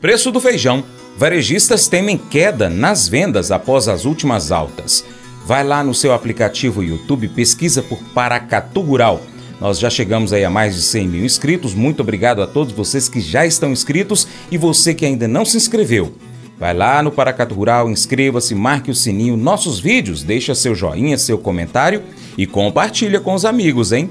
Preço 0.00 0.30
do 0.30 0.40
feijão. 0.40 0.84
Varejistas 1.16 1.88
temem 1.88 2.18
queda 2.18 2.68
nas 2.68 3.08
vendas 3.08 3.50
após 3.50 3.88
as 3.88 4.04
últimas 4.04 4.52
altas. 4.52 5.04
Vai 5.46 5.64
lá 5.64 5.82
no 5.82 5.94
seu 5.94 6.12
aplicativo 6.12 6.82
YouTube, 6.82 7.28
pesquisa 7.28 7.82
por 7.82 7.98
Paracatu 8.14 8.80
Rural. 8.80 9.22
Nós 9.60 9.78
já 9.78 9.88
chegamos 9.88 10.32
aí 10.32 10.44
a 10.44 10.50
mais 10.50 10.74
de 10.74 10.82
100 10.82 11.08
mil 11.08 11.24
inscritos. 11.24 11.72
Muito 11.74 12.00
obrigado 12.00 12.42
a 12.42 12.46
todos 12.46 12.74
vocês 12.74 13.08
que 13.08 13.20
já 13.20 13.46
estão 13.46 13.70
inscritos 13.72 14.28
e 14.50 14.58
você 14.58 14.92
que 14.92 15.06
ainda 15.06 15.26
não 15.26 15.44
se 15.44 15.56
inscreveu. 15.56 16.14
Vai 16.58 16.74
lá 16.74 17.02
no 17.02 17.10
Paracatu 17.10 17.54
Rural, 17.54 17.90
inscreva-se, 17.90 18.54
marque 18.54 18.90
o 18.90 18.94
sininho, 18.94 19.36
nossos 19.36 19.78
vídeos, 19.78 20.22
deixa 20.22 20.54
seu 20.54 20.74
joinha, 20.74 21.18
seu 21.18 21.38
comentário 21.38 22.02
e 22.36 22.46
compartilha 22.46 23.20
com 23.20 23.34
os 23.34 23.44
amigos, 23.44 23.92
hein? 23.92 24.10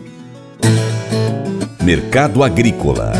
Mercado 1.81 2.43
Agrícola 2.43 3.13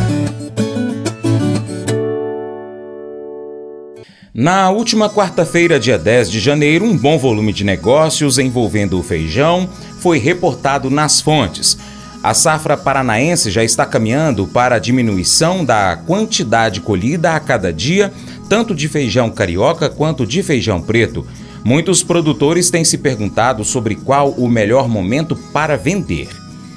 Na 4.37 4.69
última 4.69 5.09
quarta-feira, 5.09 5.79
dia 5.79 5.97
10 5.97 6.29
de 6.29 6.41
janeiro, 6.41 6.83
um 6.83 6.97
bom 6.97 7.17
volume 7.17 7.53
de 7.53 7.63
negócios 7.63 8.37
envolvendo 8.37 8.99
o 8.99 9.01
feijão 9.01 9.69
foi 9.99 10.19
reportado 10.19 10.89
nas 10.89 11.21
fontes. 11.21 11.77
A 12.21 12.33
safra 12.33 12.75
paranaense 12.75 13.49
já 13.49 13.63
está 13.63 13.85
caminhando 13.85 14.45
para 14.45 14.75
a 14.75 14.79
diminuição 14.79 15.63
da 15.63 15.95
quantidade 15.95 16.81
colhida 16.81 17.33
a 17.33 17.39
cada 17.39 17.71
dia, 17.71 18.11
tanto 18.49 18.75
de 18.75 18.89
feijão 18.89 19.31
carioca 19.31 19.87
quanto 19.87 20.27
de 20.27 20.43
feijão 20.43 20.81
preto. 20.81 21.25
Muitos 21.63 22.03
produtores 22.03 22.69
têm 22.69 22.83
se 22.83 22.97
perguntado 22.97 23.63
sobre 23.63 23.95
qual 23.95 24.31
o 24.31 24.49
melhor 24.49 24.89
momento 24.89 25.37
para 25.53 25.77
vender. 25.77 26.27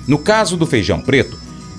No 0.06 0.18
caso 0.18 0.56
do 0.56 0.64
feijão 0.64 1.00
preto, 1.00 1.36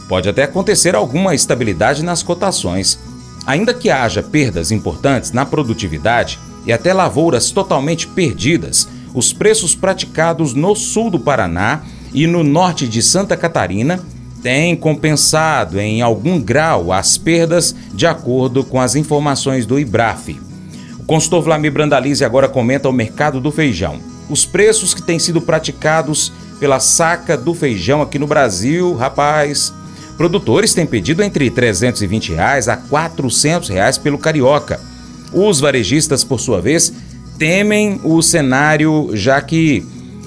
pode 0.10 0.28
até 0.28 0.44
acontecer 0.44 0.94
alguma 0.94 1.34
estabilidade 1.34 2.04
nas 2.04 2.22
cotações. 2.22 3.00
Ainda 3.46 3.74
que 3.74 3.90
haja 3.90 4.22
perdas 4.22 4.72
importantes 4.72 5.32
na 5.32 5.46
produtividade 5.46 6.40
e 6.66 6.72
até 6.72 6.94
lavouras 6.94 7.52
totalmente 7.52 8.08
perdidas, 8.08 8.88
os 9.14 9.34
preços 9.34 9.74
praticados 9.74 10.54
no 10.54 10.76
sul 10.76 11.10
do 11.10 11.20
Paraná 11.20 11.82
e 12.14 12.28
no 12.28 12.44
norte 12.44 12.88
de 12.88 13.02
Santa 13.02 13.36
Catarina 13.36 14.00
têm 14.42 14.76
compensado 14.76 15.80
em 15.80 16.02
algum 16.02 16.40
grau 16.40 16.92
as 16.92 17.18
perdas, 17.18 17.76
de 17.94 18.08
acordo 18.08 18.64
com 18.64 18.80
as 18.80 18.96
informações 18.96 19.66
do 19.66 19.80
IBRAF. 19.80 20.40
O 21.00 21.04
consultor 21.04 21.44
Vlamir 21.44 21.72
Brandalize 21.72 22.24
agora 22.24 22.48
comenta 22.48 22.88
o 22.88 22.94
mercado 22.94 23.42
do 23.42 23.52
feijão. 23.52 24.00
Os 24.30 24.46
preços 24.46 24.94
que 24.94 25.02
têm 25.02 25.18
sido 25.18 25.42
praticados 25.42 26.32
pela 26.60 26.80
saca 26.80 27.36
do 27.36 27.54
feijão 27.54 28.02
aqui 28.02 28.20
no 28.20 28.28
Brasil, 28.28 28.96
rapaz, 28.96 29.74
Produtores 30.20 30.74
têm 30.74 30.86
pedido 30.86 31.24
entre 31.24 31.50
320 31.50 32.34
reais 32.34 32.68
a 32.68 32.76
400 32.76 33.70
reais 33.70 33.98
pelo 33.98 34.18
carioca. 34.18 34.78
Os 35.32 35.62
varejistas, 35.62 36.26
por 36.26 36.42
sua 36.42 36.60
vez, 36.60 36.92
temem 37.38 38.02
o 38.04 38.22
cenário, 38.22 39.12
já 39.14 39.40
que, 39.40 39.82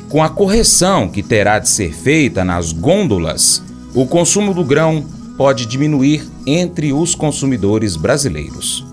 com 0.09 0.23
a 0.23 0.31
correção 0.31 1.11
que 1.11 1.23
terá 1.23 1.59
de 1.59 1.69
ser 1.69 1.93
feita 1.93 2.43
nas 2.43 2.73
gôndolas, 2.73 3.63
o 3.95 4.07
consumo 4.07 4.55
do 4.55 4.65
grão 4.65 5.05
pode 5.37 5.67
diminuir 5.67 6.27
entre 6.47 6.91
os 6.91 7.15
consumidores 7.15 7.95
brasileiros. 7.95 8.92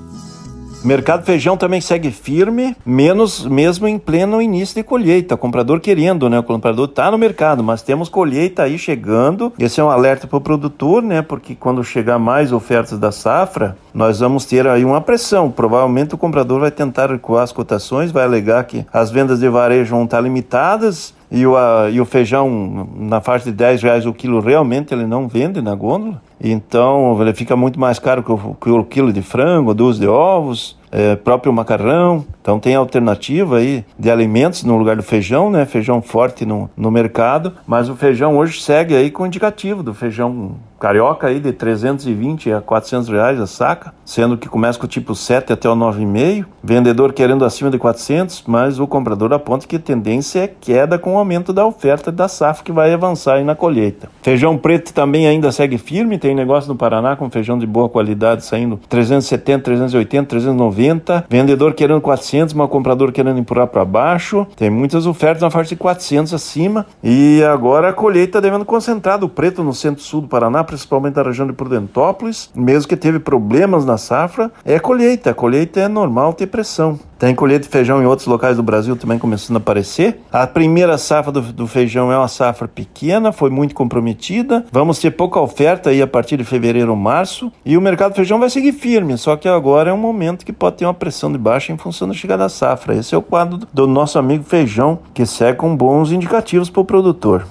Mercado 0.84 1.26
feijão 1.26 1.58
também 1.58 1.82
segue 1.82 2.10
firme, 2.10 2.76
menos 2.86 3.46
mesmo 3.46 3.86
em 3.86 4.00
pleno 4.00 4.42
início 4.42 4.76
de 4.76 4.84
colheita. 4.84 5.36
O 5.36 5.38
comprador 5.38 5.82
querendo, 5.82 6.30
né? 6.30 6.40
O 6.40 6.44
comprador 6.44 6.86
está 6.86 7.12
no 7.12 7.18
mercado, 7.18 7.62
mas 7.62 7.82
temos 7.82 8.08
colheita 8.08 8.64
aí 8.64 8.78
chegando. 8.78 9.52
Esse 9.60 9.82
é 9.82 9.84
um 9.84 9.90
alerta 9.90 10.26
para 10.26 10.38
o 10.38 10.42
produtor, 10.42 11.04
né? 11.04 11.22
Porque 11.22 11.54
quando 11.54 11.84
chegar 11.84 12.18
mais 12.18 12.54
ofertas 12.54 12.98
da 12.98 13.12
safra, 13.12 13.76
nós 13.94 14.22
vamos 14.22 14.46
ter 14.46 14.66
aí 14.68 14.86
uma 14.86 15.02
pressão. 15.02 15.52
Provavelmente 15.52 16.16
o 16.16 16.18
comprador 16.18 16.62
vai 16.62 16.72
tentar 16.72 17.12
recuar 17.12 17.44
as 17.44 17.52
cotações, 17.52 18.12
vai 18.12 18.24
alegar 18.24 18.64
que 18.64 18.86
as 18.92 19.12
vendas 19.12 19.42
de 19.42 19.50
varejo 19.50 19.94
vão 19.94 20.06
estar 20.06 20.22
limitadas 20.22 21.14
e 21.32 21.46
o, 21.46 21.56
a, 21.56 21.90
e 21.92 22.02
o 22.02 22.06
feijão 22.06 22.88
na 22.96 23.22
faixa 23.22 23.46
de 23.46 23.52
10 23.52 23.84
reais 23.84 24.06
o 24.06 24.14
quilo 24.14 24.40
realmente 24.40 24.94
ele 24.94 25.06
não 25.06 25.28
vende 25.28 25.62
na 25.62 25.76
gôndola. 25.76 26.22
Então 26.42 27.22
ele 27.22 27.34
fica 27.34 27.56
muito 27.56 27.80
mais 27.80 28.00
caro 28.00 28.24
que 28.24 28.32
o, 28.32 28.56
que 28.56 28.70
o 28.70 28.84
quilo 28.84 29.14
de 29.14 29.22
frango, 29.22 29.74
dúzia 29.74 30.02
de 30.02 30.08
ovos, 30.08 30.79
é, 30.92 31.16
próprio 31.16 31.54
macarrão. 31.54 32.26
Então 32.50 32.60
tem 32.60 32.74
alternativa 32.74 33.58
aí 33.58 33.86
de 33.98 34.10
alimentos 34.10 34.64
no 34.64 34.76
lugar 34.76 34.96
do 34.96 35.04
feijão, 35.04 35.52
né? 35.52 35.68
Feijão 35.68 36.02
forte 36.02 36.48
no, 36.48 36.68
no 36.76 36.90
mercado, 36.90 37.54
mas 37.68 37.90
o 37.90 37.96
feijão 37.96 38.40
hoje 38.40 38.60
segue 38.60 38.96
aí 38.96 39.12
com 39.12 39.22
o 39.22 39.28
indicativo 39.28 39.84
do 39.84 39.94
feijão 39.94 40.56
carioca 40.80 41.28
aí 41.28 41.40
de 41.40 41.52
320 41.52 42.54
a 42.54 42.62
400 42.62 43.10
reais 43.10 43.40
a 43.40 43.46
saca, 43.46 43.94
sendo 44.06 44.38
que 44.38 44.48
começa 44.48 44.80
com 44.80 44.86
o 44.86 44.90
tipo 44.90 45.14
7 45.14 45.52
até 45.52 45.70
o 45.70 45.76
9,5. 45.76 46.46
Vendedor 46.64 47.12
querendo 47.14 47.44
acima 47.44 47.70
de 47.70 47.78
400, 47.78 48.44
mas 48.48 48.80
o 48.80 48.88
comprador 48.88 49.34
aponta 49.34 49.68
que 49.68 49.76
a 49.76 49.80
tendência 49.80 50.40
é 50.40 50.48
queda 50.48 50.98
com 50.98 51.16
o 51.16 51.18
aumento 51.18 51.52
da 51.52 51.66
oferta 51.66 52.12
da 52.12 52.28
safra 52.28 52.64
que 52.64 52.72
vai 52.72 52.94
avançar 52.94 53.36
aí 53.36 53.44
na 53.44 53.56
colheita. 53.56 54.10
Feijão 54.22 54.58
preto 54.58 54.94
também 54.94 55.28
ainda 55.28 55.52
segue 55.52 55.78
firme, 55.78 56.18
tem 56.18 56.34
negócio 56.34 56.70
no 56.70 56.76
Paraná 56.76 57.16
com 57.16 57.30
feijão 57.30 57.60
de 57.60 57.68
boa 57.68 57.90
qualidade 57.90 58.46
saindo 58.46 58.80
370, 58.88 59.64
380, 59.64 60.28
390. 60.28 61.26
Vendedor 61.30 61.74
querendo 61.74 62.00
400, 62.00 62.39
mas 62.42 62.66
o 62.66 62.70
comprador 62.70 63.12
querendo 63.12 63.40
empurrar 63.40 63.68
para 63.68 63.86
baixo. 63.86 64.48
Tem 64.56 64.70
muitas 64.70 65.06
ofertas 65.06 65.42
na 65.42 65.50
faixa 65.50 65.70
de 65.70 65.76
400 65.76 66.34
acima. 66.34 66.86
E 67.04 67.44
agora 67.44 67.90
a 67.90 67.94
colheita 67.94 68.42
devendo 68.42 68.66
concentrar 68.66 69.24
o 69.24 69.30
preto 69.30 69.64
no 69.64 69.74
centro-sul 69.74 70.22
do 70.22 70.28
Paraná 70.28 70.64
principalmente 70.64 71.16
da 71.16 71.24
região 71.24 71.48
de 71.48 71.54
Prudentópolis, 71.54 72.50
mesmo 72.56 72.88
que 72.88 72.96
teve 72.96 73.20
problemas 73.20 73.86
na 73.86 73.98
safra, 73.98 74.52
é 74.64 74.80
colheita. 74.80 75.32
A 75.32 75.34
colheita 75.34 75.80
é 75.80 75.88
normal 75.88 76.34
ter 76.34 76.48
pressão. 76.48 77.00
Tem 77.20 77.36
colheita 77.36 77.66
de 77.66 77.70
feijão 77.70 78.02
em 78.02 78.06
outros 78.06 78.26
locais 78.28 78.56
do 78.56 78.64
Brasil 78.64 78.96
também 78.96 79.20
começando 79.20 79.58
a 79.58 79.60
aparecer. 79.60 80.22
A 80.32 80.48
primeira 80.48 80.98
safra 80.98 81.34
do, 81.34 81.42
do, 81.42 81.68
feijão 81.68 82.10
é 82.10 82.18
uma 82.18 82.30
safra 82.30 82.66
pequena, 82.66 83.34
foi 83.34 83.50
muito 83.50 83.76
comprometida. 83.76 84.66
Vamos 84.72 85.00
ter 85.00 85.12
pouca 85.12 85.38
oferta 85.38 85.90
aí 85.90 86.02
a 86.02 86.08
partir 86.08 86.38
de 86.38 86.46
fevereiro 86.46 86.92
ou 86.92 86.96
março. 86.96 87.52
E 87.66 87.76
o 87.76 87.82
mercado 87.82 88.14
do 88.14 88.16
feijão 88.16 88.40
vai 88.40 88.50
seguir 88.50 88.72
firme, 88.72 89.18
só 89.18 89.36
que 89.36 89.50
agora 89.50 89.90
é 89.90 89.94
um 89.94 89.98
momento 89.98 90.46
que 90.46 90.54
pode 90.54 90.78
ter 90.78 90.86
uma 90.86 90.94
pressão 90.94 91.30
de 91.30 91.38
baixa 91.38 91.74
em 91.74 91.78
função 91.78 92.08
da 92.08 92.14
chegada 92.14 92.44
da 92.44 92.50
safra. 92.50 92.96
Esse 92.96 93.14
é 93.14 93.18
o 93.18 93.22
quadro 93.22 93.60
do 93.74 93.86
nosso 93.86 94.18
amigo 94.18 94.46
feijão, 94.46 95.00
que 95.14 95.26
segue 95.26 95.58
com 95.58 95.76
bons 95.76 96.14
indicativos 96.14 96.70
para 96.70 96.82
o 96.82 96.86
produtor. 96.86 97.46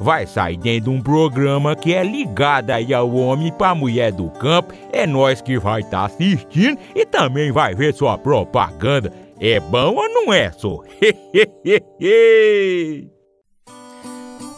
vai 0.00 0.26
sair 0.26 0.56
dentro 0.56 0.90
de 0.90 0.96
um 0.96 1.02
programa 1.02 1.76
que 1.76 1.92
é 1.92 2.02
ligado 2.02 2.70
aí 2.70 2.94
ao 2.94 3.14
homem 3.14 3.52
para 3.52 3.74
mulher 3.74 4.10
do 4.10 4.30
campo. 4.30 4.72
É 4.90 5.06
nós 5.06 5.42
que 5.42 5.58
vai 5.58 5.82
estar 5.82 5.98
tá 5.98 6.06
assistindo 6.06 6.78
e 6.94 7.04
também 7.04 7.52
vai 7.52 7.74
ver 7.74 7.92
sua 7.92 8.16
propaganda. 8.16 9.12
É 9.38 9.60
bom 9.60 9.94
ou 9.96 10.08
não 10.08 10.32
é, 10.32 10.50
só? 10.50 10.80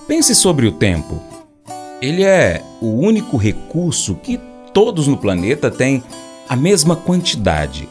Pense 0.06 0.34
sobre 0.34 0.66
o 0.68 0.72
tempo. 0.72 1.20
Ele 2.00 2.22
é 2.22 2.62
o 2.80 2.86
único 2.86 3.36
recurso 3.36 4.14
que 4.16 4.40
todos 4.72 5.06
no 5.08 5.16
planeta 5.16 5.70
têm 5.70 6.02
a 6.48 6.56
mesma 6.56 6.96
quantidade. 6.96 7.88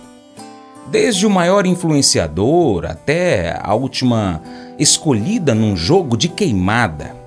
Desde 0.90 1.26
o 1.26 1.30
maior 1.30 1.66
influenciador 1.66 2.86
até 2.86 3.58
a 3.62 3.74
última 3.74 4.42
escolhida 4.78 5.56
num 5.56 5.78
jogo 5.78 6.18
de 6.18 6.28
queimada. 6.28 7.21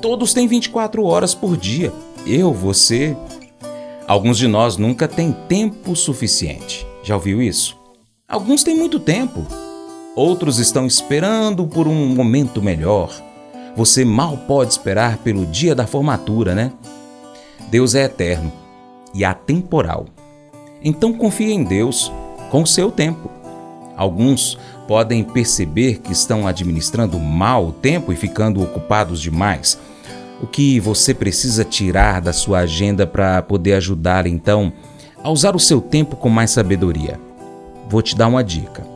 Todos 0.00 0.32
têm 0.32 0.46
24 0.46 1.04
horas 1.04 1.34
por 1.34 1.56
dia. 1.56 1.92
Eu, 2.26 2.52
você. 2.52 3.16
Alguns 4.06 4.38
de 4.38 4.48
nós 4.48 4.76
nunca 4.76 5.06
têm 5.06 5.32
tempo 5.48 5.94
suficiente. 5.94 6.86
Já 7.02 7.14
ouviu 7.14 7.42
isso? 7.42 7.76
Alguns 8.26 8.62
têm 8.62 8.76
muito 8.76 8.98
tempo. 8.98 9.46
Outros 10.14 10.58
estão 10.58 10.86
esperando 10.86 11.66
por 11.66 11.86
um 11.86 12.06
momento 12.14 12.62
melhor 12.62 13.28
você 13.78 14.04
mal 14.04 14.36
pode 14.36 14.72
esperar 14.72 15.18
pelo 15.18 15.46
dia 15.46 15.72
da 15.72 15.86
formatura, 15.86 16.52
né? 16.52 16.72
Deus 17.70 17.94
é 17.94 18.02
eterno 18.02 18.52
e 19.14 19.24
atemporal. 19.24 20.06
Então 20.82 21.12
confie 21.12 21.52
em 21.52 21.62
Deus 21.62 22.10
com 22.50 22.62
o 22.62 22.66
seu 22.66 22.90
tempo. 22.90 23.30
Alguns 23.96 24.58
podem 24.88 25.22
perceber 25.22 26.00
que 26.00 26.10
estão 26.10 26.44
administrando 26.44 27.20
mal 27.20 27.68
o 27.68 27.72
tempo 27.72 28.12
e 28.12 28.16
ficando 28.16 28.60
ocupados 28.60 29.20
demais. 29.22 29.78
O 30.40 30.46
que 30.46 30.78
você 30.78 31.12
precisa 31.12 31.64
tirar 31.64 32.20
da 32.20 32.32
sua 32.32 32.60
agenda 32.60 33.06
para 33.06 33.42
poder 33.42 33.74
ajudar 33.74 34.26
então 34.26 34.72
a 35.22 35.30
usar 35.30 35.56
o 35.56 35.60
seu 35.60 35.80
tempo 35.80 36.16
com 36.16 36.28
mais 36.28 36.50
sabedoria. 36.50 37.18
Vou 37.88 38.02
te 38.02 38.16
dar 38.16 38.28
uma 38.28 38.44
dica. 38.44 38.86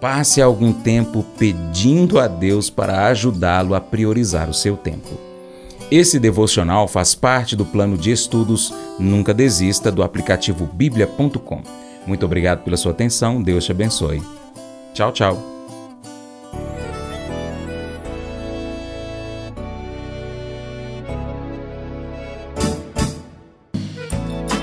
Passe 0.00 0.42
algum 0.42 0.72
tempo 0.72 1.24
pedindo 1.38 2.18
a 2.18 2.26
Deus 2.26 2.68
para 2.68 3.06
ajudá-lo 3.06 3.74
a 3.74 3.80
priorizar 3.80 4.50
o 4.50 4.54
seu 4.54 4.76
tempo. 4.76 5.18
Esse 5.90 6.18
devocional 6.18 6.88
faz 6.88 7.14
parte 7.14 7.54
do 7.54 7.64
plano 7.64 7.96
de 7.96 8.10
estudos 8.10 8.74
Nunca 8.98 9.32
Desista 9.32 9.90
do 9.90 10.02
aplicativo 10.02 10.68
bíblia.com. 10.72 11.62
Muito 12.06 12.26
obrigado 12.26 12.64
pela 12.64 12.76
sua 12.76 12.92
atenção, 12.92 13.42
Deus 13.42 13.64
te 13.64 13.72
abençoe. 13.72 14.22
Tchau, 14.92 15.12
tchau. 15.12 15.53